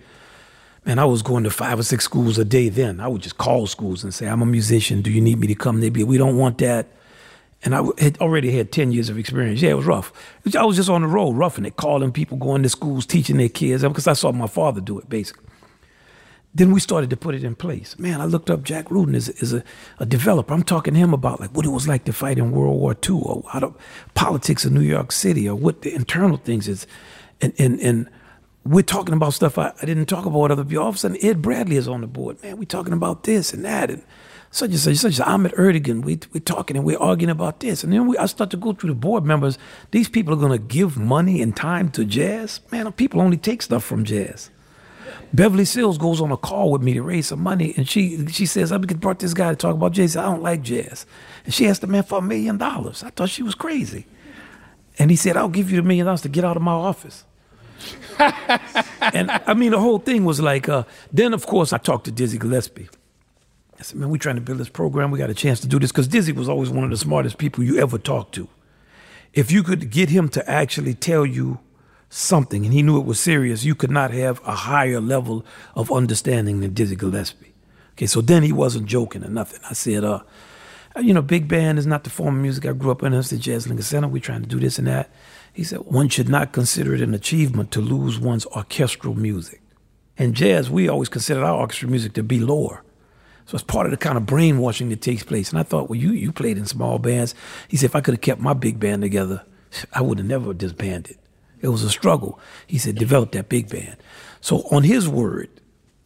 [0.84, 3.00] man, I was going to five or six schools a day then.
[3.00, 5.04] I would just call schools and say, I'm a musician.
[5.04, 5.80] Do you need me to come?
[5.80, 6.88] They'd be, We don't want that.
[7.64, 9.62] And I had already had 10 years of experience.
[9.62, 10.12] Yeah, it was rough.
[10.58, 13.48] I was just on the road, roughing it, calling people, going to schools, teaching their
[13.48, 15.46] kids, because I saw my father do it, basically.
[16.56, 17.98] Then we started to put it in place.
[17.98, 19.64] Man, I looked up Jack Rudin as, as a,
[19.98, 20.54] a, developer.
[20.54, 22.96] I'm talking to him about like what it was like to fight in World War
[23.08, 23.74] II or how the
[24.14, 26.86] politics of New York City or what the internal things is.
[27.42, 28.10] And, and, and
[28.64, 30.84] we're talking about stuff I, I didn't talk about with other people.
[30.84, 32.42] All of a sudden, Ed Bradley is on the board.
[32.44, 33.90] Man, we're talking about this and that.
[33.90, 34.04] And
[34.52, 36.04] such and such, such as Ahmet Ertegun.
[36.04, 37.84] We, we're talking and we're arguing about this.
[37.84, 39.58] And then we, I start to go through the board members.
[39.90, 42.60] These people are going to give money and time to jazz.
[42.72, 44.52] Man, people only take stuff from jazz.
[45.34, 48.46] Beverly Sills goes on a call with me to raise some money, and she she
[48.46, 50.16] says, I brought this guy to talk about jazz.
[50.16, 51.06] I don't like jazz.
[51.46, 53.04] And she asked the man for a million dollars.
[53.04, 54.06] I thought she was crazy.
[55.00, 57.26] And he said, I'll give you the million dollars to get out of my office.
[58.20, 62.12] and I mean, the whole thing was like, uh, then of course I talked to
[62.12, 62.90] Dizzy Gillespie.
[63.80, 65.12] I said, man, we're trying to build this program.
[65.12, 67.38] We got a chance to do this because Dizzy was always one of the smartest
[67.38, 68.48] people you ever talked to.
[69.34, 71.60] If you could get him to actually tell you
[72.14, 75.46] something and he knew it was serious, you could not have a higher level
[75.76, 77.54] of understanding than Dizzy Gillespie.
[77.94, 79.60] Okay, so then he wasn't joking or nothing.
[79.70, 80.22] I said, uh,
[81.02, 83.14] you know, big band is not the form of music I grew up in.
[83.14, 84.08] It's the Jazz Lincoln Center.
[84.08, 85.10] We're trying to do this and that.
[85.54, 89.62] He said, one should not consider it an achievement to lose one's orchestral music.
[90.18, 92.84] And jazz, we always considered our orchestral music to be lower.
[93.46, 95.50] So it's part of the kind of brainwashing that takes place.
[95.50, 97.34] And I thought, well, you you played in small bands.
[97.68, 99.44] He said, if I could have kept my big band together,
[99.92, 101.18] I would have never disbanded.
[101.64, 102.40] It was a struggle.
[102.68, 103.96] He said, develop that big band.
[104.42, 105.50] So on his word,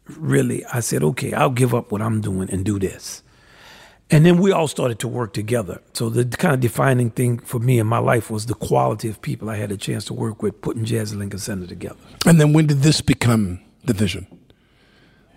[0.06, 3.24] really, I said, okay, I'll give up what I'm doing and do this.
[4.10, 5.82] And then we all started to work together.
[5.94, 9.22] So the kind of defining thing for me in my life was the quality of
[9.22, 11.98] people I had a chance to work with, putting Jazz at Lincoln Center together.
[12.26, 14.28] And then when did this become the vision?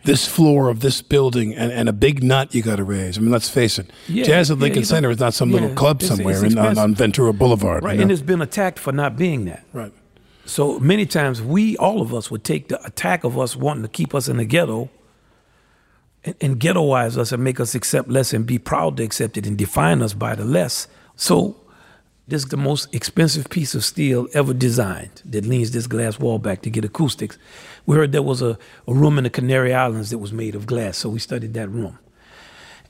[0.04, 3.18] this floor of this building and, and a big nut you got to raise.
[3.18, 3.90] I mean, let's face it.
[4.08, 6.58] Yeah, Jazz at Lincoln yeah, Center is not some yeah, little club somewhere it's in,
[6.58, 7.84] on, on, Ventura Boulevard.
[7.84, 8.02] Right, you know?
[8.02, 9.64] and it's been attacked for not being that.
[9.72, 9.92] Right.
[10.44, 13.88] So many times we, all of us, would take the attack of us wanting to
[13.88, 14.90] keep us in the ghetto
[16.24, 19.46] and, and ghettoize us and make us accept less and be proud to accept it
[19.46, 20.88] and define us by the less.
[21.16, 21.56] So
[22.30, 26.38] this is the most expensive piece of steel ever designed that leans this glass wall
[26.38, 27.38] back to get acoustics.
[27.86, 30.64] We heard there was a, a room in the Canary Islands that was made of
[30.64, 31.98] glass, so we studied that room.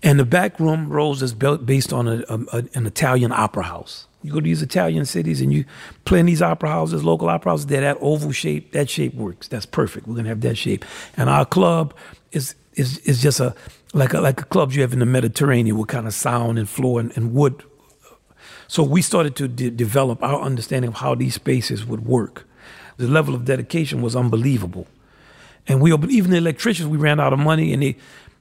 [0.02, 4.06] And the back room, Rose, is built based on a, a, an Italian opera house.
[4.22, 5.64] You go to these Italian cities and you
[6.04, 9.49] play in these opera houses, local opera houses, they're that oval shape, that shape works.
[9.49, 10.07] That's perfect.
[10.07, 10.84] We're gonna have that shape.
[11.16, 11.94] And our club
[12.32, 13.55] is is is just a
[13.94, 17.01] like a like clubs you have in the Mediterranean with kind of sound and floor
[17.01, 17.64] and, and wood
[18.70, 22.47] so we started to de- develop our understanding of how these spaces would work.
[22.99, 24.86] The level of dedication was unbelievable.
[25.66, 27.97] And we even the electricians, we ran out of money and they,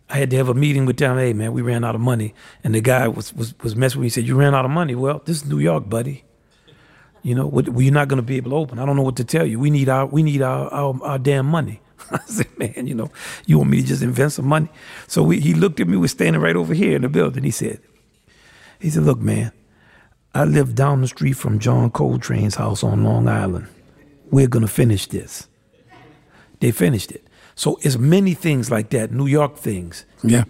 [0.09, 1.17] I had to have a meeting with them.
[1.17, 2.33] Hey man, we ran out of money.
[2.63, 4.05] And the guy was, was, was messing with me.
[4.07, 4.95] He said, you ran out of money.
[4.95, 6.23] Well, this is New York, buddy.
[7.21, 8.79] You know, we're not going to be able to open.
[8.79, 9.59] I don't know what to tell you.
[9.59, 11.81] We need our, we need our, our, our damn money.
[12.11, 13.11] I said, man, you know,
[13.45, 14.69] you want me to just invent some money?
[15.07, 17.43] So we, he looked at me, we're standing right over here in the building.
[17.43, 17.81] He said,
[18.79, 19.51] he said, look, man,
[20.33, 23.67] I live down the street from John Coltrane's house on Long Island.
[24.31, 25.47] We're going to finish this.
[26.61, 27.27] They finished it.
[27.59, 30.05] So it's many things like that, New York things.
[30.23, 30.45] Yeah.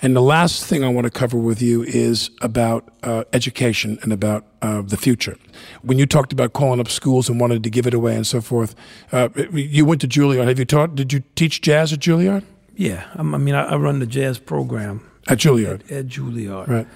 [0.00, 4.12] And the last thing I want to cover with you is about uh, education and
[4.12, 5.36] about uh, the future.
[5.82, 8.40] When you talked about calling up schools and wanted to give it away and so
[8.40, 8.76] forth,
[9.10, 10.46] uh, you went to Juilliard.
[10.46, 10.94] Have you taught?
[10.94, 12.44] Did you teach jazz at Juilliard?
[12.76, 15.82] Yeah, I mean, I, I run the jazz program at Juilliard.
[15.86, 16.86] At, at, Juilliard, right?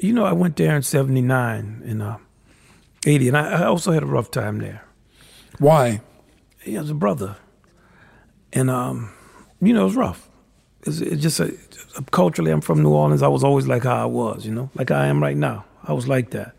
[0.00, 2.18] You know, I went there in '79 and uh,
[3.04, 4.84] '80, and I, I also had a rough time there.
[5.58, 6.02] Why?
[6.60, 7.36] He has a brother,
[8.52, 9.10] and um,
[9.60, 10.28] you know, it was rough.
[10.84, 11.54] It's, just a,
[12.10, 13.22] culturally, I'm from New Orleans.
[13.22, 15.64] I was always like how I was, you know, like I am right now.
[15.84, 16.54] I was like that.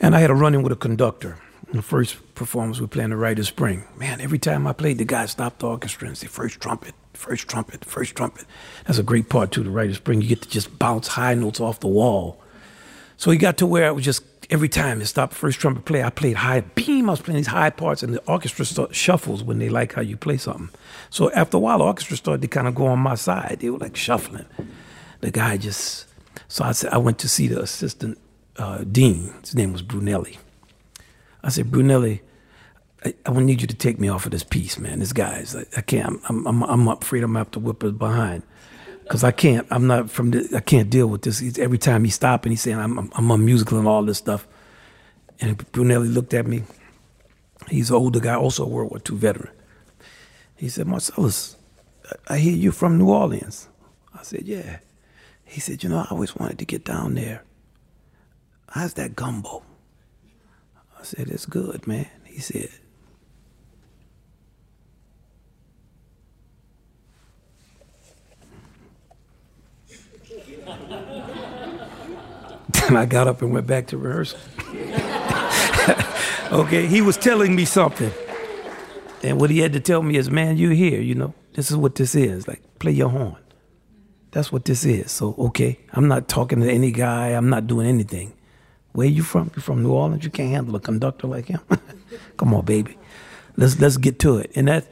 [0.00, 1.38] And I had a run in with a conductor.
[1.72, 3.84] The first performance, we played in the Rite of Spring.
[3.96, 7.48] Man, every time I played, the guy stopped the orchestra and said, first trumpet, first
[7.48, 8.46] trumpet, first trumpet.
[8.86, 10.22] That's a great part, too, the Rite of Spring.
[10.22, 12.40] You get to just bounce high notes off the wall.
[13.16, 16.02] So he got to where I was just, every time it stopped first trumpet play,
[16.02, 17.08] I played high beam.
[17.08, 20.02] I was playing these high parts, and the orchestra start, shuffles when they like how
[20.02, 20.70] you play something.
[21.10, 23.58] So after a while, the orchestra started to kind of go on my side.
[23.60, 24.46] They were like shuffling
[25.20, 26.06] the guy just
[26.48, 28.18] so I said I went to see the assistant
[28.56, 29.34] uh, dean.
[29.40, 30.38] His name was Brunelli.
[31.42, 32.20] I said, Brunelli,
[33.04, 35.00] I, I need you to take me off of this piece, man.
[35.00, 36.20] This guy's is, I, can't.
[36.28, 38.42] I'm, I'm, I'm afraid I'm gonna have to whip behind
[39.06, 39.66] because I can't.
[39.70, 40.32] I'm not from.
[40.32, 41.38] The, I can't deal with this.
[41.38, 44.18] He's, every time he stop and he's saying I'm, I'm, I'm unmusical and all this
[44.18, 44.46] stuff.
[45.40, 46.64] And Brunelli looked at me.
[47.68, 49.50] He's an older guy, also a World War II veteran.
[50.56, 51.56] He said, Marcellus,
[52.28, 53.68] I hear you're from New Orleans.
[54.14, 54.78] I said, yeah.
[55.44, 57.44] He said, You know, I always wanted to get down there.
[58.70, 59.62] How's that gumbo?
[60.98, 62.08] I said, It's good, man.
[62.24, 62.70] He said,
[72.86, 74.38] Then I got up and went back to rehearsal.
[76.52, 78.12] okay, he was telling me something.
[79.22, 81.34] And what he had to tell me is, man, you're here, you know.
[81.54, 82.46] This is what this is.
[82.46, 83.36] Like, play your horn.
[84.30, 85.10] That's what this is.
[85.10, 87.28] So, okay, I'm not talking to any guy.
[87.28, 88.34] I'm not doing anything.
[88.92, 89.50] Where you from?
[89.56, 90.24] You from New Orleans?
[90.24, 91.60] You can't handle a conductor like him.
[92.36, 92.98] Come on, baby.
[93.56, 94.52] Let's let's get to it.
[94.54, 94.86] And that,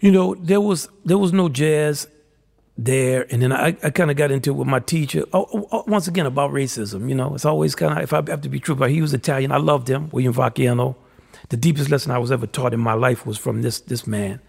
[0.00, 2.06] you know, there was there was no jazz
[2.76, 5.24] there, and then I, I kind of got into it with my teacher.
[5.32, 7.08] Oh, oh, oh once again about racism.
[7.08, 9.12] You know, it's always kind of if I have to be true, but he was
[9.12, 9.52] Italian.
[9.52, 10.96] I loved him, William Vacchiano.
[11.48, 14.40] The deepest lesson I was ever taught in my life was from this this man.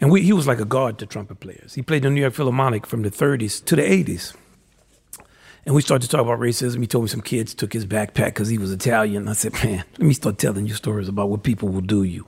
[0.00, 1.74] And we, he was like a guard to trumpet players.
[1.74, 4.34] He played the New York Philharmonic from the 30s to the 80s.
[5.66, 6.80] And we started to talk about racism.
[6.80, 9.28] He told me some kids took his backpack because he was Italian.
[9.28, 12.26] I said, man, let me start telling you stories about what people will do you.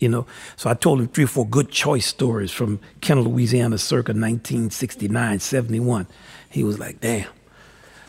[0.00, 0.26] You know,
[0.56, 5.38] so I told him three or four good choice stories from Kenner, Louisiana, circa 1969,
[5.38, 6.06] 71.
[6.48, 7.28] He was like, damn.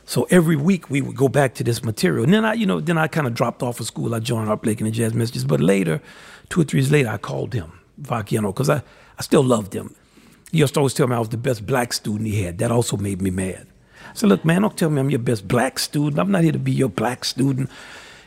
[0.05, 2.23] So every week we would go back to this material.
[2.23, 4.15] And then I, you know, then I kind of dropped off of school.
[4.15, 5.43] I joined Art Blakey and the Jazz Messengers.
[5.43, 6.01] But later,
[6.49, 7.71] two or three years later, I called him
[8.01, 8.81] Vacchiano because I,
[9.17, 9.93] I still loved him.
[10.51, 12.57] He used to always tell me I was the best black student he had.
[12.57, 13.67] That also made me mad.
[14.09, 16.19] I said, look, man, don't tell me I'm your best black student.
[16.19, 17.69] I'm not here to be your black student.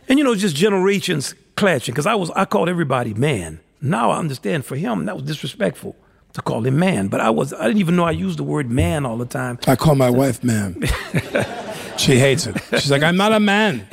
[0.09, 3.61] And you know, just generations clashing because I was I called everybody man.
[3.81, 5.97] Now I understand for him that was disrespectful
[6.33, 7.09] to call him man.
[7.09, 9.59] But I was I didn't even know I used the word man all the time.
[9.67, 10.81] I call my wife man.
[11.97, 12.57] she hates it.
[12.73, 13.87] She's like, I'm not a man.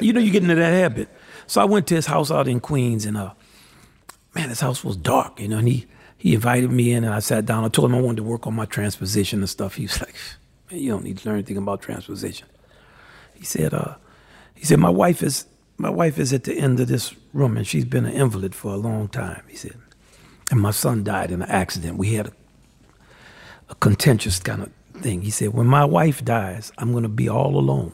[0.00, 1.08] you know, you get into that habit.
[1.46, 3.32] So I went to his house out in Queens and uh
[4.34, 5.86] man, his house was dark, you know, and he,
[6.18, 7.64] he invited me in and I sat down.
[7.64, 9.74] I told him I wanted to work on my transposition and stuff.
[9.76, 10.14] He was like,
[10.70, 12.48] man, you don't need to learn anything about transposition.
[13.34, 13.94] He said, uh,
[14.54, 15.46] he said, my wife is,
[15.76, 18.72] my wife is at the end of this room and she's been an invalid for
[18.72, 19.42] a long time.
[19.48, 19.76] He said,
[20.50, 21.98] and my son died in an accident.
[21.98, 22.32] We had a,
[23.70, 25.22] a contentious kind of thing.
[25.22, 27.92] He said, when my wife dies, I'm going to be all alone.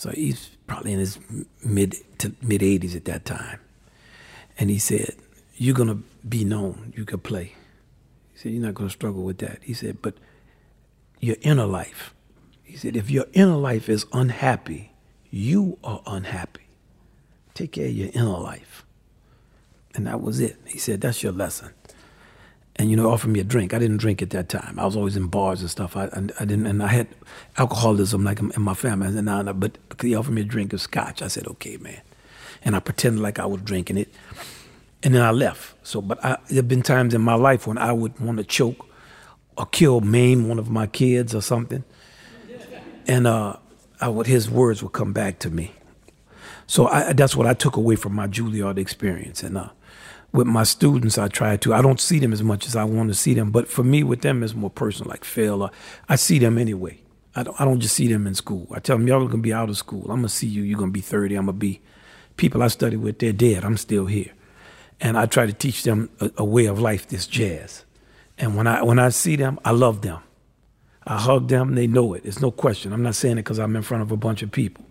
[0.00, 1.18] So he's probably in his
[1.62, 3.60] mid to mid 80s at that time.
[4.58, 5.14] And he said,
[5.56, 6.94] You're going to be known.
[6.96, 7.54] You can play.
[8.32, 9.58] He said, You're not going to struggle with that.
[9.62, 10.14] He said, But
[11.18, 12.14] your inner life.
[12.62, 14.89] He said, If your inner life is unhappy,
[15.30, 16.62] you are unhappy.
[17.54, 18.84] Take care of your inner life.
[19.94, 20.56] And that was it.
[20.66, 21.72] He said, That's your lesson.
[22.76, 23.74] And you know, offered me a drink.
[23.74, 24.78] I didn't drink at that time.
[24.78, 25.96] I was always in bars and stuff.
[25.96, 27.08] I, I, I didn't, and I had
[27.58, 29.08] alcoholism like in my family.
[29.08, 31.20] I said, no, no, but he offered me a drink of scotch.
[31.20, 32.00] I said, okay, man
[32.62, 34.12] and I pretended like I was drinking it,
[35.02, 35.74] and then I left.
[35.86, 38.44] So, but I, there have been times in my life when I would want to
[38.44, 38.86] choke
[39.56, 41.84] or kill, maim one of my kids or something,
[43.06, 43.56] and uh,
[44.00, 45.72] I would his words would come back to me.
[46.66, 49.42] So I, that's what I took away from my Juilliard experience.
[49.42, 49.70] And uh,
[50.32, 51.74] with my students, I try to.
[51.74, 54.02] I don't see them as much as I want to see them, but for me,
[54.02, 55.10] with them, it's more personal.
[55.10, 55.70] Like Phil, uh,
[56.08, 57.00] I see them anyway.
[57.34, 57.60] I don't.
[57.60, 58.68] I don't just see them in school.
[58.70, 60.02] I tell them, y'all are gonna be out of school.
[60.02, 60.62] I'm gonna see you.
[60.62, 61.34] You're gonna be 30.
[61.34, 61.80] I'm gonna be.
[62.36, 63.64] People I study with, they're dead.
[63.64, 64.32] I'm still here,
[65.00, 67.08] and I try to teach them a, a way of life.
[67.08, 67.84] This jazz,
[68.38, 70.20] and when I when I see them, I love them.
[71.06, 71.74] I hug them.
[71.74, 72.24] They know it.
[72.24, 72.92] It's no question.
[72.92, 74.84] I'm not saying it because I'm in front of a bunch of people.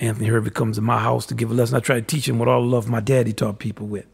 [0.00, 1.76] Anthony Hervey comes to my house to give a lesson.
[1.76, 4.06] I try to teach him what all the love my daddy taught people with.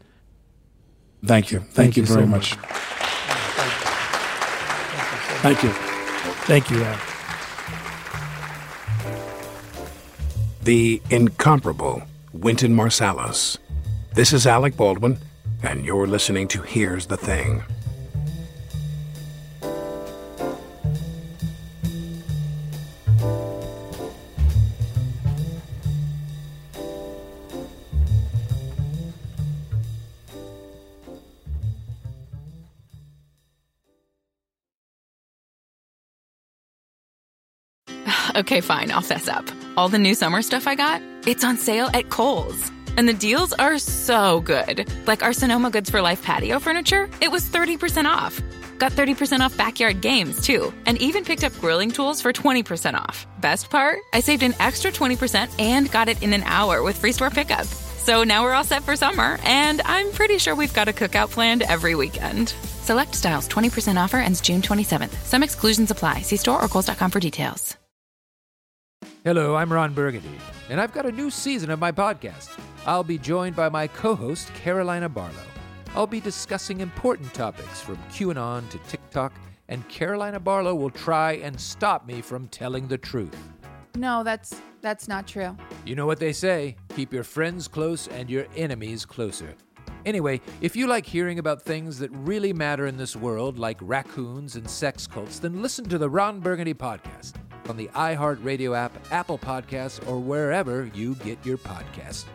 [1.23, 1.59] Thank you.
[1.59, 2.57] Thank, Thank you, you, very so much.
[2.57, 2.69] much.
[5.41, 5.69] Thank you.
[6.45, 6.99] Thank you, Al.
[10.63, 12.03] The incomparable
[12.33, 13.57] Wynton Marsalis.
[14.13, 15.19] This is Alec Baldwin,
[15.61, 17.63] and you're listening to Here's the Thing.
[38.35, 39.49] Okay, fine, I'll fess up.
[39.77, 42.69] All the new summer stuff I got, it's on sale at Kohl's.
[42.97, 44.89] And the deals are so good.
[45.07, 48.41] Like our Sonoma Goods for Life patio furniture, it was 30% off.
[48.77, 50.73] Got 30% off backyard games, too.
[50.85, 53.25] And even picked up grilling tools for 20% off.
[53.39, 53.99] Best part?
[54.11, 57.67] I saved an extra 20% and got it in an hour with free store pickup.
[57.67, 61.31] So now we're all set for summer, and I'm pretty sure we've got a cookout
[61.31, 62.49] planned every weekend.
[62.83, 65.15] Select styles 20% offer ends June 27th.
[65.23, 66.23] Some exclusions apply.
[66.23, 67.77] See store or Kohl's.com for details.
[69.25, 70.37] Hello, I'm Ron Burgundy,
[70.69, 72.59] and I've got a new season of my podcast.
[72.85, 75.33] I'll be joined by my co host, Carolina Barlow.
[75.95, 79.33] I'll be discussing important topics from QAnon to TikTok,
[79.67, 83.35] and Carolina Barlow will try and stop me from telling the truth.
[83.95, 85.57] No, that's that's not true.
[85.87, 89.55] You know what they say keep your friends close and your enemies closer.
[90.05, 94.55] Anyway, if you like hearing about things that really matter in this world, like raccoons
[94.55, 97.33] and sex cults, then listen to the Ron Burgundy podcast
[97.69, 102.25] on the iHeartRadio app, Apple Podcasts, or wherever you get your podcasts.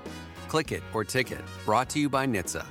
[0.49, 1.41] Click it or ticket.
[1.64, 2.66] Brought to you by NHTSA.